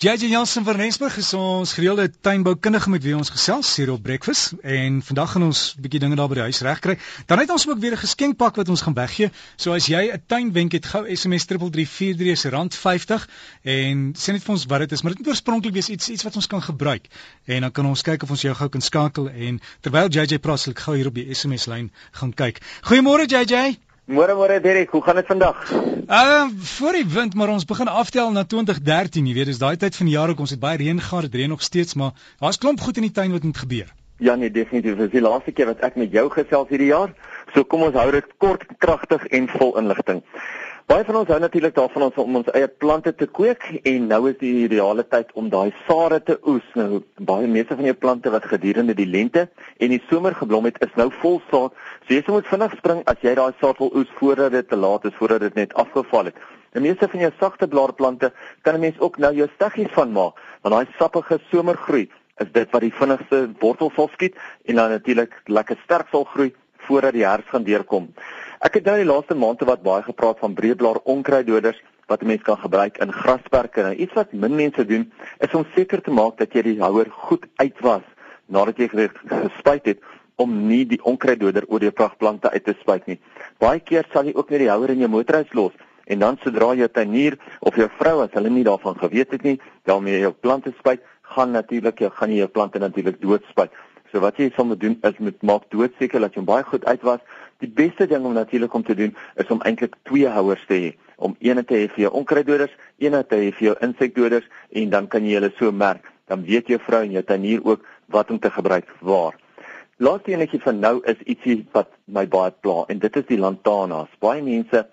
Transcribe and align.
JJ 0.00 0.30
Jansen 0.32 0.64
van 0.64 0.76
Rensburg 0.76 1.16
is 1.16 1.34
ons 1.36 1.72
gereelde 1.76 2.06
tuinboukundige 2.24 2.88
met 2.88 3.02
wie 3.04 3.12
ons 3.12 3.28
gesels 3.28 3.68
hier 3.76 3.90
op 3.92 4.00
Breakfast 4.02 4.54
en 4.64 5.02
vandag 5.04 5.34
gaan 5.34 5.42
ons 5.44 5.74
'n 5.76 5.82
bietjie 5.84 6.00
dinge 6.00 6.16
daar 6.16 6.28
by 6.28 6.38
die 6.38 6.46
huis 6.48 6.60
regkry. 6.64 6.96
Dan 7.26 7.38
het 7.38 7.50
ons 7.50 7.68
ook 7.68 7.78
weer 7.78 7.92
'n 7.92 8.00
geskenkpak 8.00 8.56
wat 8.56 8.68
ons 8.68 8.80
gaan 8.80 8.94
weggee. 8.94 9.30
So 9.56 9.74
as 9.74 9.86
jy 9.86 10.08
'n 10.08 10.22
tuinwenk 10.26 10.72
het, 10.72 10.86
gou 10.86 11.04
SMS 11.16 11.44
3343 11.44 12.38
se 12.38 12.48
rand 12.48 12.74
50 12.74 13.28
en 13.62 14.14
sê 14.16 14.32
net 14.32 14.42
vir 14.42 14.52
ons 14.54 14.64
wat 14.64 14.78
dit 14.78 14.92
is, 14.92 15.02
maar 15.02 15.12
dit 15.12 15.20
moet 15.20 15.28
oorspronklik 15.28 15.72
wees 15.74 15.88
iets 15.88 16.08
iets 16.08 16.22
wat 16.22 16.36
ons 16.36 16.46
kan 16.46 16.62
gebruik. 16.62 17.06
En 17.44 17.60
dan 17.60 17.72
kan 17.72 17.86
ons 17.86 18.02
kyk 18.02 18.22
of 18.22 18.30
ons 18.30 18.40
jou 18.40 18.54
gou 18.54 18.68
kan 18.68 18.80
skakel 18.80 19.28
en 19.28 19.60
terwyl 19.80 20.08
JJ 20.08 20.38
praat, 20.38 20.60
sal 20.60 20.72
ek 20.72 20.78
gou 20.78 20.96
hier 20.96 21.06
op 21.06 21.14
die 21.14 21.34
SMS 21.34 21.66
lyn 21.66 21.92
gaan 22.12 22.32
kyk. 22.34 22.60
Goeiemôre 22.88 23.26
JJ. 23.26 23.76
Môre 24.10 24.34
môre 24.34 24.58
Derek, 24.58 24.90
hoe 24.90 25.02
gaan 25.06 25.20
dit 25.20 25.26
vandag? 25.26 25.58
Uh 25.70 26.48
voor 26.76 26.96
die 26.98 27.06
wind, 27.06 27.34
maar 27.34 27.48
ons 27.48 27.64
begin 27.64 27.86
aftel 27.86 28.32
na 28.34 28.42
2013, 28.42 29.26
jy 29.26 29.34
weet, 29.36 29.46
dis 29.52 29.60
daai 29.62 29.76
tyd 29.78 29.94
van 29.94 30.08
die 30.08 30.16
jaar 30.16 30.32
ook 30.32 30.40
ons 30.42 30.50
het 30.50 30.58
baie 30.58 30.80
reën 30.80 30.98
gehad, 30.98 31.28
dit 31.28 31.36
reën 31.38 31.52
nog 31.54 31.62
steeds, 31.62 31.94
maar 31.94 32.10
daar's 32.42 32.58
klomp 32.58 32.82
goed 32.82 32.98
in 32.98 33.06
die 33.06 33.14
tuin 33.14 33.30
wat 33.30 33.46
moet 33.46 33.60
gebeur. 33.62 33.92
Ja 34.18 34.34
nee, 34.34 34.50
definitief. 34.50 34.96
Dit 34.98 35.06
is 35.06 35.14
die 35.14 35.22
laaste 35.22 35.54
keer 35.54 35.70
wat 35.70 35.84
ek 35.86 35.94
met 35.96 36.10
jou 36.10 36.26
gesels 36.34 36.72
hierdie 36.74 36.90
jaar. 36.90 37.14
So 37.54 37.62
kom 37.62 37.86
ons 37.86 37.94
hou 37.94 38.10
dit 38.10 38.34
kort, 38.42 38.66
kragtig 38.82 39.28
en 39.30 39.46
vol 39.54 39.78
inligting. 39.78 40.24
Baie 40.90 41.04
van 41.06 41.20
ons 41.20 41.28
hou 41.30 41.36
natuurlik 41.38 41.74
daarvan 41.76 42.02
ons 42.08 42.16
om 42.18 42.36
ons 42.40 42.48
eie 42.50 42.66
plante 42.82 43.12
te 43.14 43.28
kweek 43.30 43.62
en 43.86 44.08
nou 44.10 44.18
is 44.26 44.38
die 44.40 44.64
ideale 44.64 45.04
tyd 45.06 45.28
om 45.38 45.46
daai 45.52 45.68
sade 45.84 46.16
te 46.26 46.34
oes. 46.50 46.64
Nou 46.74 46.98
baie 47.28 47.46
meeste 47.46 47.76
van 47.78 47.86
jou 47.86 47.94
plante 47.94 48.32
wat 48.34 48.48
gedurende 48.50 48.96
die 48.98 49.06
lente 49.06 49.44
en 49.78 49.94
die 49.94 50.00
somer 50.08 50.34
geblom 50.34 50.66
het, 50.66 50.80
is 50.82 50.96
nou 50.98 51.06
vol 51.20 51.38
saad. 51.52 51.76
So 52.08 52.16
jy 52.16 52.24
moet 52.26 52.50
vinnig 52.50 52.74
spring 52.80 53.04
as 53.12 53.22
jy 53.22 53.36
daai 53.38 53.54
saad 53.60 53.78
wil 53.78 53.94
oes 54.00 54.10
voordat 54.18 54.50
dit 54.56 54.66
te 54.66 54.78
laat 54.82 55.06
is, 55.06 55.14
voordat 55.20 55.44
dit 55.46 55.60
net 55.60 55.76
afgeval 55.78 56.32
het. 56.32 56.42
Die 56.74 56.82
meeste 56.82 57.06
van 57.12 57.22
jou 57.22 57.30
sagte 57.38 57.70
blaarplante 57.70 58.32
kan 58.66 58.74
'n 58.74 58.80
mens 58.80 58.98
ook 58.98 59.18
nou 59.18 59.32
jou 59.34 59.48
steggies 59.54 59.94
van 59.94 60.10
maak, 60.10 60.42
want 60.62 60.74
daai 60.74 60.96
sappige 60.98 61.38
somergroei 61.52 62.08
is 62.42 62.50
dit 62.52 62.70
wat 62.70 62.80
die 62.82 62.94
vinnigste 62.98 63.46
wortels 63.60 63.94
sal 63.94 64.10
skiet 64.12 64.34
en 64.66 64.74
dan 64.74 64.90
natuurlik 64.90 65.38
lekker 65.46 65.78
sterk 65.84 66.10
sal 66.10 66.24
groei 66.24 66.52
voordat 66.90 67.12
die 67.12 67.26
herfs 67.26 67.48
gaan 67.48 67.62
deurkom. 67.62 68.10
Ek 68.60 68.74
het 68.76 68.84
nou 68.84 68.98
die 69.00 69.06
laaste 69.08 69.32
maande 69.32 69.64
wat 69.64 69.80
baie 69.80 70.02
gepraat 70.04 70.36
van 70.42 70.52
breedblaar 70.52 70.98
onkruiddoders 71.08 71.78
wat 72.12 72.22
'n 72.22 72.26
mens 72.26 72.42
kan 72.42 72.58
gebruik 72.58 72.98
in 72.98 73.12
grasperke. 73.12 73.82
Nou 73.82 73.94
iets 73.94 74.12
wat 74.12 74.32
min 74.32 74.54
mense 74.54 74.84
doen 74.84 75.12
is 75.38 75.54
om 75.54 75.64
seker 75.74 76.02
te 76.02 76.10
maak 76.10 76.36
dat 76.36 76.52
jy 76.52 76.62
die 76.62 76.80
houer 76.80 77.06
goed 77.10 77.46
uitwas 77.56 78.02
nadat 78.48 78.76
jy 78.76 78.88
gespuit 79.24 79.84
het 79.84 79.98
om 80.36 80.66
nie 80.66 80.84
die 80.84 81.00
onkruiddoder 81.02 81.64
oor 81.68 81.80
jou 81.80 81.92
vragplante 81.94 82.50
uit 82.50 82.64
te 82.64 82.74
spuit 82.80 83.06
nie. 83.06 83.20
Baie 83.58 83.80
keer 83.80 84.04
sal 84.12 84.24
jy 84.24 84.34
ook 84.34 84.50
net 84.50 84.58
die 84.58 84.70
houer 84.70 84.90
in 84.90 84.98
jou 84.98 85.08
motorhuis 85.08 85.52
los 85.52 85.72
en 86.04 86.18
dan 86.18 86.36
sodra 86.42 86.74
jy 86.74 86.88
tuinier 86.88 87.38
of 87.60 87.76
jou 87.76 87.88
vrou 87.98 88.20
as 88.22 88.32
hulle 88.32 88.50
nie 88.50 88.64
daarvan 88.64 88.94
geweet 88.98 89.30
het 89.30 89.42
nie, 89.42 89.60
daarmee 89.84 90.20
jou 90.20 90.32
plante 90.32 90.72
spuit, 90.78 91.00
gaan 91.22 91.52
natuurlik 91.52 92.00
jy 92.00 92.10
gaan 92.10 92.30
jy 92.30 92.36
jou 92.36 92.48
plante 92.48 92.78
natuurlik 92.78 93.20
doodspuit. 93.20 93.70
So 94.12 94.18
wat 94.18 94.36
jy 94.36 94.50
sal 94.56 94.66
moet 94.66 94.80
doen 94.80 94.98
is 95.06 95.18
met 95.18 95.42
maak 95.46 95.68
doodseker 95.70 96.20
dat 96.20 96.34
jy 96.34 96.42
hom 96.42 96.48
baie 96.48 96.64
goed 96.66 96.84
uitwas. 96.84 97.20
Die 97.60 97.68
beste 97.68 98.06
ding 98.08 98.24
om 98.24 98.32
natuurlik 98.32 98.74
om 98.74 98.84
te 98.84 98.94
doen 98.96 99.12
is 99.36 99.50
om 99.52 99.60
eintlik 99.68 99.96
twee 100.08 100.28
houers 100.28 100.62
te 100.68 100.78
hê. 100.80 100.92
Om 101.16 101.36
een 101.38 101.60
te 101.64 101.76
hê 101.76 101.88
vir 101.92 102.06
jou 102.06 102.12
onkruiddoders, 102.22 102.72
een 102.98 103.16
te 103.28 103.36
hê 103.36 103.50
vir 103.52 103.66
jou 103.66 103.74
insekdoders 103.84 104.46
en 104.72 104.90
dan 104.90 105.08
kan 105.12 105.26
jy 105.26 105.36
hulle 105.36 105.52
so 105.58 105.72
merk. 105.72 106.08
Dan 106.32 106.46
weet 106.46 106.72
jou 106.72 106.80
vrou 106.80 107.02
en 107.04 107.12
jou 107.12 107.22
tannier 107.26 107.60
ook 107.64 107.84
wat 108.08 108.30
om 108.30 108.38
te 108.38 108.50
gebruik 108.50 108.88
waar. 109.00 109.36
Laaste 110.00 110.32
enetjie 110.32 110.62
van 110.64 110.80
nou 110.80 110.94
is 111.04 111.20
ietsie 111.28 111.58
wat 111.76 111.90
my 112.08 112.24
baie 112.26 112.54
pla 112.64 112.86
en 112.88 113.02
dit 113.02 113.16
is 113.20 113.26
die 113.28 113.38
lantanas. 113.38 114.08
Baie 114.24 114.40
mense 114.42 114.86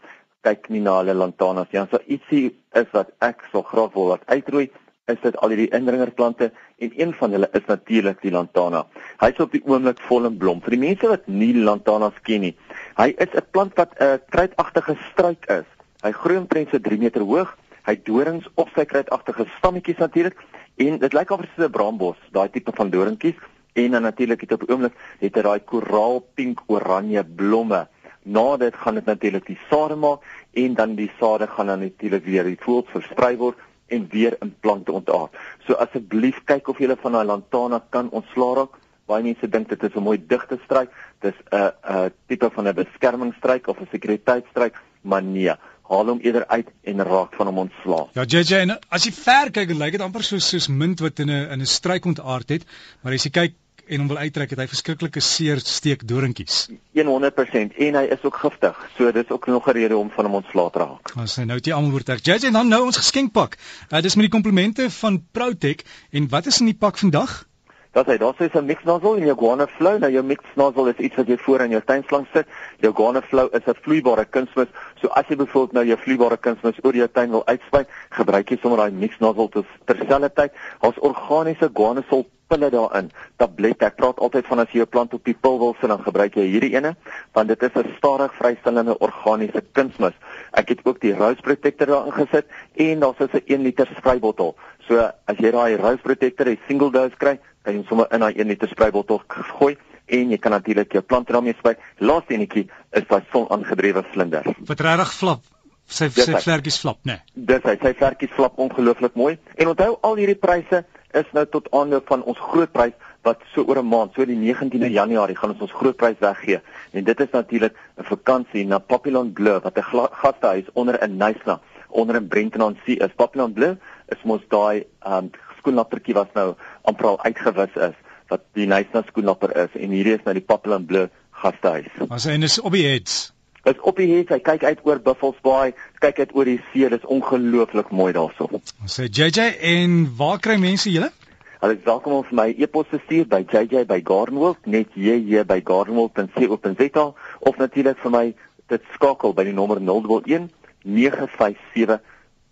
kyk 0.43 0.67
nie 0.73 0.81
na 0.83 0.97
hulle 0.99 1.15
lantanas 1.15 1.71
nie. 1.71 1.79
Ja, 1.79 1.85
so 1.87 2.03
ietsie 2.03 2.51
is 2.75 2.91
wat 2.91 3.13
ek 3.23 3.47
so 3.53 3.63
graag 3.63 3.95
wil 3.95 4.11
wat 4.11 4.27
uitroei 4.27 4.67
is 5.11 5.19
dit 5.23 5.37
al 5.39 5.53
hierdie 5.53 5.69
indringerplante 5.75 6.49
en 6.83 6.93
een 6.99 7.13
van 7.19 7.31
hulle 7.31 7.47
is 7.59 7.65
natuurlik 7.67 8.19
die 8.21 8.31
lantana. 8.31 8.83
Hy's 9.21 9.39
op 9.43 9.53
die 9.55 9.63
oomblik 9.63 10.01
vol 10.09 10.27
in 10.27 10.37
blom. 10.37 10.59
Vir 10.65 10.75
die 10.75 10.81
mense 10.81 11.11
wat 11.11 11.29
nie 11.31 11.53
lantanas 11.55 12.17
ken 12.27 12.43
nie, 12.43 12.53
hy 12.99 13.13
is 13.15 13.31
'n 13.33 13.45
plant 13.51 13.73
wat 13.79 13.95
'n 13.99 14.19
kruitagtige 14.29 14.97
struik 15.11 15.45
is. 15.49 15.67
Hy 16.03 16.11
groei 16.11 16.37
omtrent 16.37 16.69
so 16.69 16.79
3 16.79 16.97
meter 16.97 17.21
hoog. 17.21 17.57
Hy 17.87 17.95
dorings 18.03 18.47
op 18.55 18.69
sy 18.75 18.85
kruitagtige 18.85 19.45
stammetjies 19.57 19.97
natuurlik 19.97 20.35
en 20.75 20.99
dit 20.99 21.13
lyk 21.13 21.29
of 21.31 21.41
dit 21.41 21.65
'n 21.65 21.71
braambos, 21.71 22.17
daai 22.31 22.49
tipe 22.49 22.71
van 22.75 22.89
doringkies 22.89 23.39
en 23.73 23.91
dan 23.91 24.01
natuurlik 24.01 24.41
het 24.41 24.51
op 24.51 24.59
die 24.59 24.69
oomblik 24.69 24.93
het 25.19 25.35
hy 25.35 25.41
daai 25.41 25.59
koraal 25.59 26.19
pink 26.35 26.61
oranje 26.67 27.23
blomme. 27.23 27.87
Na 28.23 28.57
dit 28.57 28.75
gaan 28.75 28.95
dit 28.95 29.05
natuurlik 29.05 29.45
die 29.45 29.59
sade 29.69 29.95
maak 29.95 30.19
en 30.53 30.73
dan 30.73 30.95
die 30.95 31.11
sade 31.19 31.47
gaan 31.47 31.67
dan 31.67 31.79
natuurlik 31.79 32.25
weer 32.25 32.43
die 32.43 32.59
voels 32.59 32.85
versprei 32.91 33.37
word 33.37 33.55
en 33.87 34.07
weer 34.11 34.37
in 34.41 34.55
plante 34.59 34.91
ontaard. 34.91 35.35
So 35.67 35.73
asseblief 35.73 36.43
kyk 36.45 36.67
of 36.67 36.79
jy 36.79 36.95
van 37.01 37.17
daai 37.17 37.25
lantana 37.25 37.81
kan 37.89 38.09
ontslaa 38.09 38.53
raak. 38.61 38.77
Baie 39.07 39.23
mense 39.23 39.47
dink 39.47 39.69
dit 39.69 39.83
is 39.83 39.95
'n 39.95 40.03
mooi 40.03 40.17
digte 40.17 40.59
struik. 40.65 40.91
Dis 41.21 41.37
'n 41.51 41.71
'n 41.83 42.11
tipe 42.27 42.49
van 42.53 42.67
'n 42.67 42.73
beskermingsstruik 42.73 43.67
of 43.67 43.79
'n 43.79 43.87
sekuriteitstruik, 43.91 44.75
maar 45.01 45.23
nee, 45.23 45.53
haal 45.89 46.05
hom 46.05 46.19
eerder 46.19 46.47
uit 46.47 46.67
en 46.83 47.03
raak 47.03 47.35
van 47.35 47.47
hom 47.47 47.57
ontslaa. 47.57 48.07
Ja 48.13 48.23
JJ, 48.23 48.53
en 48.65 48.79
as 48.89 49.05
jy 49.05 49.11
ver 49.11 49.51
kyk, 49.51 49.71
lyk 49.71 49.91
dit 49.91 50.01
amper 50.01 50.23
soos 50.23 50.49
soos 50.49 50.67
munt 50.67 50.99
wat 50.99 51.19
in 51.19 51.29
'n 51.29 51.51
in 51.51 51.61
'n 51.61 51.65
struik 51.65 52.05
ontaard 52.05 52.49
het, 52.49 52.65
maar 53.01 53.13
as 53.13 53.23
jy 53.23 53.31
kyk 53.31 53.53
en 53.87 54.03
hom 54.03 54.07
wil 54.11 54.17
uittrek 54.17 54.49
het 54.53 54.59
hy 54.59 54.67
verskriklike 54.67 55.21
seer 55.23 55.61
steek 55.63 56.05
dorentjies. 56.07 56.67
100% 57.07 57.77
en 57.87 57.99
hy 57.99 58.05
is 58.15 58.23
ook 58.27 58.39
giftig. 58.43 58.77
So 58.97 59.11
dis 59.11 59.29
ook 59.29 59.47
nog 59.47 59.67
'n 59.67 59.77
rede 59.79 59.97
om 59.97 60.09
van 60.09 60.25
hom 60.25 60.39
ontslae 60.41 60.71
te 60.71 60.79
raak. 60.79 61.11
Ons 61.15 61.39
sê 61.39 61.45
nou 61.45 61.59
dit 61.59 61.73
almal 61.73 61.91
word 61.91 62.09
ek. 62.09 62.27
En 62.27 62.53
dan 62.53 62.67
nou 62.67 62.85
ons 62.85 62.97
geskenkpak. 62.97 63.57
Uh, 63.91 64.01
dis 64.01 64.15
met 64.15 64.29
die 64.29 64.35
komplimente 64.35 64.89
van 64.89 65.23
Protec 65.31 65.83
en 66.11 66.29
wat 66.29 66.45
is 66.45 66.59
in 66.59 66.65
die 66.65 66.77
pak 66.77 66.97
vandag? 66.97 67.47
Dat 67.91 68.05
hy 68.05 68.17
daar 68.17 68.33
sê 68.35 68.49
'n 68.53 68.65
mix 68.65 68.83
nozzle 68.83 69.17
en 69.17 69.25
jou 69.25 69.37
guana 69.37 69.67
flow. 69.67 69.97
Nou 69.99 70.11
jou 70.11 70.23
mix 70.23 70.43
nozzle 70.55 70.89
is 70.89 70.97
iets 70.97 71.15
wat 71.15 71.27
jy 71.27 71.37
voor 71.37 71.61
in 71.61 71.71
jou 71.71 71.81
tuinslang 71.81 72.27
sit. 72.33 72.47
Jou 72.79 72.93
guana 72.93 73.21
flow 73.21 73.47
is 73.53 73.65
'n 73.65 73.75
vloeibare 73.81 74.25
kunsmis. 74.25 74.67
So 75.01 75.07
as 75.07 75.25
jy 75.27 75.35
byvoorbeeld 75.35 75.73
nou 75.73 75.85
jou 75.85 75.97
vloeibare 75.97 76.37
kunsmis 76.37 76.83
oor 76.83 76.95
jou 76.95 77.07
tuin 77.07 77.29
wil 77.29 77.45
uitspuit, 77.45 77.87
gebruik 78.09 78.49
jy 78.49 78.57
sommer 78.61 78.77
daai 78.77 78.91
mix 78.91 79.19
nozzle 79.19 79.49
terselfdertyd. 79.85 80.51
Daar's 80.81 80.99
organiese 80.99 81.69
guana 81.73 82.03
sul 82.09 82.25
pille 82.47 82.69
daarin. 82.71 83.11
Tablette. 83.41 83.85
Ek 83.87 83.97
praat 83.99 84.19
altyd 84.23 84.47
van 84.49 84.63
as 84.63 84.71
jy 84.71 84.81
'n 84.81 84.89
plant 84.89 85.13
op 85.13 85.23
die 85.23 85.33
pil 85.33 85.59
wil 85.59 85.75
sit, 85.79 85.89
dan 85.89 86.03
gebruik 86.03 86.35
jy 86.35 86.47
hierdie 86.47 86.75
ene, 86.75 86.95
want 87.33 87.47
dit 87.47 87.63
is 87.63 87.75
'n 87.75 87.93
stadig 87.97 88.33
vrystellende 88.33 88.97
organiese 88.99 89.61
kunsmis. 89.73 90.15
Ek 90.53 90.69
het 90.69 90.79
ook 90.85 90.99
die 90.99 91.13
Rose 91.13 91.41
Protector 91.41 91.87
daarin 91.87 92.13
gesit 92.13 92.45
en 92.75 92.99
daar's 92.99 93.19
'n 93.19 93.41
1 93.45 93.61
liter 93.61 93.87
spraybottel. 93.97 94.55
So 94.87 95.11
as 95.25 95.37
jy 95.37 95.51
daai 95.51 95.75
Rose 95.75 96.01
Protector, 96.01 96.47
'n 96.47 96.59
single 96.67 96.91
dose 96.91 97.15
kry, 97.17 97.39
kan 97.67 97.75
jy 97.75 97.83
sommer 97.89 98.07
in 98.15 98.23
daai 98.23 98.39
1 98.39 98.47
liter 98.47 98.71
spraybottel 98.71 99.19
gooi 99.27 99.75
en 100.07 100.31
jy 100.31 100.39
kan 100.39 100.55
natuurlik 100.55 100.93
jou 100.95 101.03
plante 101.03 101.35
daarmee 101.35 101.57
spray. 101.59 101.75
Laaste 101.99 102.35
enetjie 102.37 102.69
is 102.95 103.07
daai 103.09 103.25
sonaangedrewe 103.33 104.05
vlinder. 104.13 104.47
Wat 104.69 104.83
regtig 104.87 105.11
flap 105.19 105.43
sy 105.87 106.07
sy 106.11 106.35
vlerkies 106.43 106.79
flap, 106.83 106.99
né? 107.07 107.19
Nee. 107.19 107.45
Dis 107.51 107.67
hy, 107.67 107.75
sy 107.81 107.93
vlerkies 107.99 108.31
flap 108.35 108.59
ongelooflik 108.59 109.15
mooi. 109.19 109.35
En 109.55 109.71
onthou 109.73 109.97
al 110.07 110.19
hierdie 110.19 110.39
pryse 110.39 110.83
is 111.15 111.29
nou 111.35 111.43
tot 111.51 111.67
aande 111.75 112.01
van 112.07 112.23
ons 112.27 112.39
groot 112.51 112.71
prys 112.71 112.95
wat 113.27 113.43
so 113.53 113.63
oor 113.67 113.79
'n 113.79 113.87
maand, 113.87 114.13
so 114.15 114.25
die 114.25 114.35
19de 114.39 114.91
Januarie 114.91 115.35
gaan 115.35 115.51
ons 115.51 115.61
ons 115.67 115.79
groot 115.79 115.95
prys 115.97 116.19
weggee. 116.19 116.61
En 116.93 117.03
dit 117.03 117.19
is 117.19 117.31
natuurlik 117.31 117.73
'n 117.97 118.03
vakansie 118.03 118.65
na 118.65 118.79
Papillon 118.79 119.33
Bleu 119.33 119.59
wat 119.59 119.77
'n 119.77 120.07
gastehuis 120.21 120.71
onder 120.73 121.01
in 121.03 121.17
Nysna, 121.17 121.59
onder 121.89 122.15
in 122.15 122.27
Brenton 122.27 122.77
See 122.85 122.95
is. 122.95 123.11
Papillon 123.15 123.53
Bleu 123.53 123.75
is 124.07 124.23
mos 124.23 124.41
daai 124.47 124.85
um 125.05 125.31
skoenlappertjie 125.61 126.15
wat 126.17 126.33
nou 126.37 126.53
amper 126.89 127.13
al 127.13 127.19
uitgewis 127.25 127.73
is 127.89 127.95
wat 128.31 128.43
die 128.57 128.67
Nysna 128.67 129.03
skoenlapper 129.07 129.53
is 129.63 129.75
en 129.79 129.95
hierdie 129.95 130.17
is 130.17 130.23
nou 130.25 130.35
die 130.35 130.43
Papillon 130.43 130.85
Bleu 130.85 131.07
gastehuis. 131.41 131.91
Ons 132.07 132.27
en 132.31 132.43
is 132.47 132.59
op 132.59 132.75
die 132.75 132.85
heads. 132.87 133.31
Dit 133.67 133.79
op 133.83 133.99
die 133.99 134.07
heads, 134.13 134.31
hy 134.31 134.39
kyk 134.43 134.63
uit 134.63 134.83
oor 134.87 134.99
Buffalo 135.03 135.35
Bay, 135.43 135.73
kyk 136.03 136.19
uit 136.23 136.35
oor 136.35 136.47
die 136.47 136.59
see, 136.71 136.87
dit 136.87 136.99
is 136.99 137.07
ongelooflik 137.11 137.91
mooi 137.91 138.11
daarso. 138.15 138.49
Ons 138.51 138.99
sê 138.99 139.07
JJ 139.07 139.47
en 139.73 140.03
waar 140.19 140.39
kry 140.43 140.57
mense 140.61 140.91
julle? 140.91 141.11
Hulle 141.57 141.73
is 141.73 141.85
welkom 141.87 142.19
om 142.19 142.25
vir 142.27 142.37
my 142.37 142.47
e-pos 142.53 142.85
te 142.91 142.99
stuur 143.05 143.25
by 143.31 143.41
jj@gardenwold, 143.49 144.67
net 144.69 144.93
jj 144.93 145.41
by 145.49 145.57
gardenwold.co.za 145.65 147.05
of 147.39 147.57
natuurlik 147.57 147.97
vir 148.03 148.13
my 148.13 148.25
dit 148.69 148.83
skakel 148.93 149.33
by 149.33 149.47
die 149.47 149.55
nommer 149.57 149.81
011 149.81 150.51
957 150.83 151.99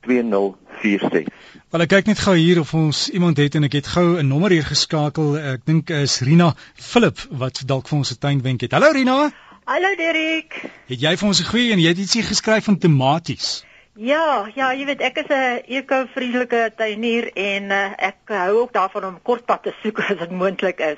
2046. 0.06 1.28
Wel 1.74 1.84
ek 1.86 1.92
kyk 1.92 2.12
net 2.12 2.22
gou 2.24 2.36
hier 2.38 2.60
of 2.62 2.74
ons 2.78 3.10
iemand 3.10 3.38
het 3.42 3.56
en 3.58 3.68
ek 3.68 3.80
het 3.82 3.88
gou 3.88 4.06
'n 4.22 4.28
nommer 4.28 4.52
hier 4.52 4.64
geskakel. 4.64 5.38
Ek 5.38 5.66
dink 5.66 5.90
is 5.90 6.22
Rina 6.22 6.54
Philip 6.76 7.18
wat 7.32 7.64
dalk 7.66 7.88
vir 7.88 7.98
ons 7.98 8.12
'n 8.12 8.20
tuinwenk 8.20 8.62
het. 8.62 8.72
Hallo 8.72 8.92
Rina. 8.92 9.32
Hallo 9.66 9.96
Derek. 9.98 10.62
Het 10.88 11.02
jy 11.02 11.18
vir 11.18 11.28
ons 11.28 11.42
'n 11.42 11.50
goeie 11.50 11.72
en 11.74 11.80
jy 11.80 11.90
het 11.90 11.98
ietsie 11.98 12.24
geskryf 12.24 12.64
van 12.64 12.78
tomaties? 12.78 13.66
Ja, 13.96 14.52
ja, 14.56 14.74
jy 14.74 14.86
weet 14.86 15.02
ek 15.02 15.18
is 15.18 15.30
'n 15.32 15.64
eko-vriendelike 15.68 16.74
tuinier 16.76 17.32
en 17.34 17.64
uh, 17.72 17.94
ek 17.98 18.18
hou 18.28 18.58
ook 18.62 18.74
daarvan 18.74 19.06
om 19.06 19.22
kortpad 19.22 19.64
te 19.64 19.74
soek 19.82 20.00
as 20.10 20.18
dit 20.18 20.32
moontlik 20.32 20.80
is. 20.80 20.98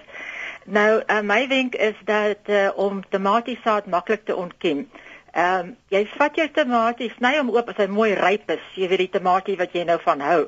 Nou, 0.66 1.04
uh, 1.06 1.22
my 1.22 1.48
wenk 1.48 1.76
is 1.76 1.96
dat 2.06 2.50
uh, 2.50 2.70
om 2.76 3.04
tomatiesaad 3.10 3.86
maklik 3.86 4.26
te 4.26 4.36
ontken. 4.36 4.90
Ehm 5.38 5.60
um, 5.60 5.76
jy 5.94 6.02
vat 6.18 6.36
jou 6.36 6.48
tomaties, 6.50 7.14
sny 7.18 7.38
hom 7.38 7.54
oop 7.54 7.70
as 7.70 7.78
hy 7.78 7.86
mooi 7.88 8.16
ryp 8.18 8.50
is. 8.50 8.64
Jy 8.76 8.88
weet 8.90 9.06
die 9.06 9.14
tomatie 9.20 9.58
wat 9.58 9.76
jy 9.76 9.84
nou 9.86 10.00
van 10.02 10.22
hou. 10.22 10.48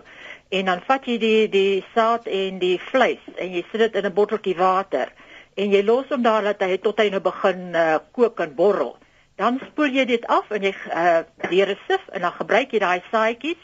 en 0.50 0.66
dan 0.66 0.82
vat 0.86 1.06
jy 1.06 1.18
die 1.22 1.50
die 1.54 1.82
saad 1.94 2.26
en 2.26 2.58
die 2.62 2.78
vleis 2.90 3.22
en 3.38 3.52
jy 3.54 3.62
sit 3.70 3.84
dit 3.84 4.00
in 4.00 4.06
'n 4.10 4.14
botteltjie 4.14 4.58
water 4.58 5.12
en 5.58 5.72
jy 5.72 5.84
los 5.86 6.10
hom 6.10 6.24
daar 6.26 6.44
dat 6.44 6.62
hy 6.66 6.78
tot 6.78 6.98
hy 7.00 7.10
nou 7.10 7.22
begin 7.22 7.76
uh, 7.76 8.00
kook 8.12 8.40
en 8.40 8.56
borrel. 8.56 8.98
Dan 9.38 9.60
spoel 9.68 9.94
jy 9.94 10.06
dit 10.06 10.26
af 10.28 10.50
en 10.52 10.64
jy 10.64 10.74
uh, 10.74 11.22
deur 11.50 11.70
'n 11.70 11.78
sif 11.88 12.02
en 12.14 12.22
dan 12.22 12.32
gebruik 12.32 12.72
jy 12.74 12.80
daai 12.80 13.02
saaitjies. 13.12 13.62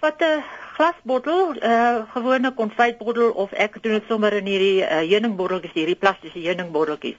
Vat 0.00 0.22
'n 0.24 0.42
glasbottel, 0.74 1.52
'n 1.52 1.64
uh, 1.70 2.02
gewone 2.12 2.50
konfytbottel 2.56 3.30
of 3.42 3.50
ek 3.52 3.82
doen 3.82 3.92
dit 3.98 4.06
sommer 4.08 4.32
in 4.32 4.46
hierdie 4.48 4.80
uh, 4.80 5.02
heuningbotteltjies, 5.04 5.74
hierdie 5.76 5.98
plastiese 6.04 6.40
heuningbotteltjies. 6.40 7.18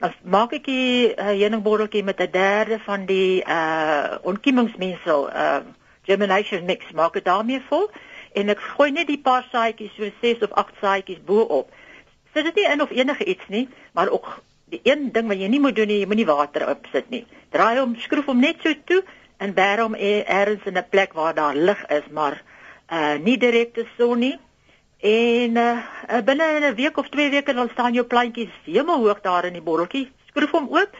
Dan 0.00 0.14
maak 0.24 0.54
ek 0.56 0.64
die 0.64 1.12
uh, 1.12 1.34
heuningbotteltjie 1.36 2.04
met 2.08 2.22
'n 2.24 2.30
derde 2.32 2.78
van 2.86 3.04
die 3.04 3.44
uh 3.44 4.16
ontkiemingsmengsel, 4.32 5.28
uh 5.28 5.60
germination 6.08 6.64
mix, 6.64 6.88
maak 6.96 7.12
dit 7.12 7.24
daarmee 7.24 7.60
vol 7.68 7.90
en 8.32 8.48
ek 8.48 8.64
gooi 8.76 8.90
net 8.90 9.12
die 9.12 9.20
paar 9.20 9.44
saaitjies, 9.52 9.92
so 9.96 10.08
6 10.24 10.48
of 10.48 10.56
8 10.56 10.80
saaitjies 10.80 11.20
bo-op. 11.24 11.68
Sit 12.32 12.48
dit 12.48 12.54
nie 12.54 12.68
in 12.72 12.80
of 12.80 12.90
enige 12.90 13.24
iets 13.24 13.48
nie, 13.48 13.68
maar 13.92 14.08
ook 14.08 14.40
die 14.72 14.80
een 14.88 15.12
ding 15.12 15.28
wat 15.28 15.36
jy 15.36 15.52
nie 15.52 15.60
moet 15.60 15.76
doen 15.76 15.86
nie, 15.86 16.00
jy 16.00 16.08
moenie 16.08 16.26
water 16.26 16.64
opsit 16.68 17.10
nie. 17.12 17.26
Draai 17.52 17.78
hom, 17.78 17.92
skroef 18.00 18.24
hom 18.32 18.40
net 18.40 18.64
so 18.64 18.72
toe 18.88 19.02
en 19.42 19.54
e-, 19.98 20.24
eers 20.26 20.64
in 20.64 20.78
'n 20.78 20.86
plek 20.90 21.12
waar 21.12 21.34
daar 21.34 21.54
lig 21.54 21.86
is, 21.86 22.06
maar 22.10 22.42
uh 22.92 23.14
nie 23.18 23.38
direkte 23.38 23.86
son 23.98 24.18
nie. 24.18 24.38
En 25.00 25.56
uh 25.56 26.22
binne 26.24 26.60
'n 26.60 26.74
week 26.74 26.96
of 26.96 27.08
2 27.08 27.30
weke 27.30 27.54
dan 27.54 27.68
staan 27.72 27.92
jou 27.92 28.06
plantjies 28.06 28.52
hemelhoog 28.64 29.20
daar 29.20 29.44
in 29.44 29.52
die 29.52 29.62
botteltjie. 29.62 30.10
Skroef 30.28 30.50
hom 30.50 30.68
oop. 30.70 30.90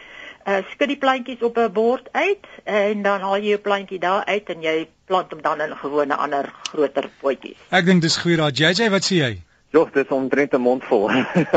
Uh 0.46 0.58
skud 0.70 0.88
die 0.88 0.98
plantjies 0.98 1.42
op 1.42 1.58
'n 1.58 1.72
bord 1.72 2.08
uit 2.12 2.46
en 2.64 3.02
dan 3.02 3.20
haal 3.20 3.36
jy 3.36 3.48
jou 3.48 3.58
plantjie 3.58 3.98
daar 3.98 4.24
uit 4.24 4.48
en 4.48 4.62
jy 4.62 4.88
plant 5.04 5.30
hom 5.30 5.42
dan 5.42 5.60
in 5.60 5.76
gewone 5.76 6.14
ander 6.14 6.52
groter 6.72 7.10
potjies. 7.20 7.58
Ek 7.70 7.84
dink 7.84 8.02
dis 8.02 8.16
goeie 8.16 8.36
raad. 8.36 8.58
JJ, 8.58 8.90
wat 8.90 9.04
sê 9.04 9.14
jy? 9.14 9.51
Ja, 9.72 9.84
dit 9.84 10.04
is 10.04 10.10
omtrent 10.12 10.52
'n 10.52 10.60
mond 10.60 10.84
vol. 10.84 11.10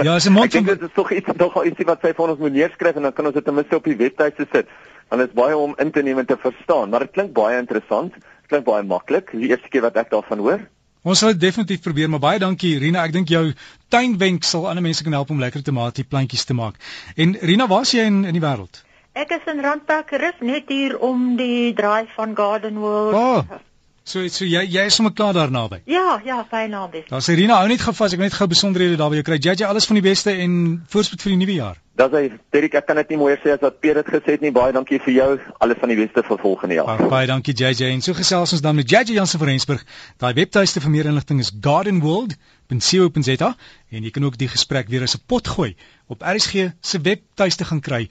Ja, 0.07 0.15
is 0.15 0.27
'n 0.27 0.31
mond 0.31 0.51
vol. 0.51 0.63
Dit 0.63 0.81
is 0.81 0.94
tog 0.94 1.12
iets 1.12 1.27
nog 1.38 1.63
ietsie 1.65 1.85
wat 1.85 2.00
sy 2.01 2.13
vir 2.13 2.29
ons 2.29 2.39
moet 2.39 2.53
neerskryf 2.53 2.95
en 2.95 3.01
dan 3.01 3.13
kan 3.13 3.25
ons 3.25 3.33
dit 3.33 3.45
ten 3.45 3.53
minste 3.53 3.75
op 3.75 3.83
die 3.83 3.97
webtuiste 3.97 4.47
sit. 4.51 4.67
Want 5.09 5.21
dit 5.21 5.29
is 5.29 5.35
baie 5.35 5.57
om 5.57 5.73
in 5.77 5.91
te 5.91 6.01
neem 6.01 6.19
en 6.19 6.25
te 6.25 6.38
verstaan, 6.38 6.89
maar 6.89 7.00
dit 7.00 7.12
klink 7.12 7.33
baie 7.33 7.59
interessant. 7.59 8.13
Dit 8.13 8.47
klink 8.47 8.65
baie 8.65 8.83
maklik. 8.83 9.31
Die 9.31 9.50
eerste 9.50 9.69
keer 9.69 9.81
wat 9.81 9.95
ek 9.95 10.09
daarvan 10.09 10.39
hoor. 10.39 10.63
Ons 11.03 11.19
sal 11.19 11.35
dit 11.35 11.41
definitief 11.41 11.81
probeer, 11.81 12.09
maar 12.09 12.19
baie 12.19 12.39
dankie 12.39 12.79
Rina. 12.79 13.03
Ek 13.03 13.13
dink 13.13 13.29
jou 13.29 13.53
tuinwenk 13.89 14.44
sal 14.44 14.69
ander 14.69 14.81
mense 14.81 15.03
kan 15.03 15.13
help 15.13 15.29
om 15.29 15.39
lekker 15.39 15.61
tomatie 15.61 16.03
plantjies 16.03 16.45
te 16.45 16.53
maak. 16.53 16.79
En 17.15 17.35
Rina, 17.41 17.68
waar 17.68 17.81
is 17.81 17.91
jy 17.91 18.07
in 18.09 18.23
in 18.25 18.33
die 18.33 18.41
wêreld? 18.41 18.81
Ek 19.13 19.29
is 19.31 19.45
in 19.51 19.61
Randpark 19.61 20.09
Rus 20.11 20.39
net 20.39 20.71
hier 20.71 20.97
om 21.00 21.35
die 21.35 21.73
draai 21.73 22.07
van 22.15 22.35
Garden 22.35 22.79
World. 22.79 23.13
Oh. 23.13 23.59
So 24.06 24.22
so 24.30 24.46
jy 24.46 24.62
jy 24.69 24.84
is 24.86 24.94
sommer 25.00 25.13
klaar 25.18 25.34
daar 25.34 25.50
naby. 25.50 25.80
Ja, 25.90 26.19
ja, 26.25 26.44
fyn 26.46 26.69
naby. 26.69 27.00
Daar 27.10 27.24
sê 27.25 27.34
Rina 27.34 27.56
hou 27.57 27.69
net 27.72 27.81
gou 27.81 27.94
vas, 27.98 28.13
ek 28.13 28.19
wil 28.22 28.28
net 28.28 28.36
gou 28.38 28.46
besonderhede 28.52 29.00
daarby 29.02 29.24
kry. 29.25 29.40
Jy 29.42 29.66
alles 29.66 29.88
van 29.90 29.98
die 29.98 30.04
beste 30.06 30.36
en 30.44 30.52
voorspoed 30.94 31.24
vir 31.25 31.34
die 31.34 31.38
nuwe 31.40 31.56
jaar. 31.56 31.80
Dis 31.98 32.13
hy, 32.13 32.22
Derek, 32.54 32.75
ek 32.78 32.86
kan 32.86 33.00
dit 33.02 33.16
nie 33.16 33.18
mooier 33.18 33.40
sê 33.42 33.56
as 33.56 33.63
wat 33.63 33.80
Pierre 33.81 34.04
dit 34.04 34.12
gesê 34.13 34.36
het 34.36 34.44
nie. 34.46 34.52
Baie 34.54 34.75
dankie 34.75 35.00
vir 35.02 35.13
jou. 35.16 35.30
Alles 35.57 35.81
van 35.81 35.90
die 35.90 35.98
beste 35.98 36.22
vir 36.28 36.42
volgende 36.44 36.78
jaar. 36.78 36.92
Baie, 36.92 37.10
baie 37.16 37.30
dankie 37.31 37.56
JJ. 37.57 37.90
En 37.96 38.04
so 38.06 38.13
gesels 38.13 38.54
ons 38.54 38.62
dan 38.62 38.78
met 38.78 38.94
JJ 38.94 39.16
Jansen 39.16 39.42
van 39.42 39.50
Rensburg. 39.50 39.81
Daai 40.22 40.36
webtuiste 40.38 40.84
vir 40.86 40.94
meer 40.94 41.10
inligting 41.10 41.42
is 41.42 41.50
gardenworld.co.za 41.56 43.50
en 43.90 44.06
jy 44.06 44.12
kan 44.13 44.30
ook 44.30 44.38
die 44.38 44.52
gesprek 44.54 44.94
weer 44.94 45.07
as 45.07 45.18
'n 45.18 45.25
pot 45.25 45.48
gooi 45.48 45.74
op 46.13 46.22
RSG 46.22 46.69
se 46.78 47.02
webtuiste 47.02 47.66
gaan 47.66 47.81
kry 47.81 48.04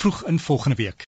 vroeg 0.00 0.24
in 0.32 0.38
volgende 0.38 0.80
week. 0.80 1.04